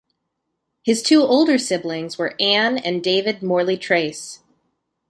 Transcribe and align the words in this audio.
His 0.81 1.03
two 1.03 1.21
older 1.21 1.59
siblings 1.59 2.17
were 2.17 2.33
Ann 2.41 2.79
and 2.79 3.03
David 3.03 3.43
Morley 3.43 3.77
Trace. 3.77 4.39